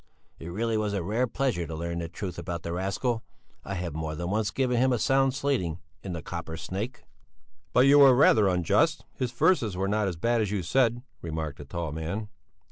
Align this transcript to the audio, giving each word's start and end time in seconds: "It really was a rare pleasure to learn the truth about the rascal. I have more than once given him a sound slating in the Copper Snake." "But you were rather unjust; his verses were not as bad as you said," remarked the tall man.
"It 0.39 0.47
really 0.47 0.77
was 0.77 0.93
a 0.93 1.03
rare 1.03 1.27
pleasure 1.27 1.67
to 1.67 1.75
learn 1.75 1.99
the 1.99 2.09
truth 2.09 2.39
about 2.39 2.63
the 2.63 2.73
rascal. 2.73 3.21
I 3.63 3.75
have 3.75 3.93
more 3.93 4.15
than 4.15 4.31
once 4.31 4.49
given 4.49 4.77
him 4.77 4.91
a 4.91 4.97
sound 4.97 5.35
slating 5.35 5.77
in 6.01 6.13
the 6.13 6.23
Copper 6.23 6.57
Snake." 6.57 7.03
"But 7.71 7.81
you 7.81 7.99
were 7.99 8.15
rather 8.15 8.47
unjust; 8.47 9.05
his 9.13 9.31
verses 9.31 9.77
were 9.77 9.87
not 9.87 10.07
as 10.07 10.15
bad 10.15 10.41
as 10.41 10.49
you 10.49 10.63
said," 10.63 11.03
remarked 11.21 11.59
the 11.59 11.65
tall 11.65 11.91
man. 11.91 12.29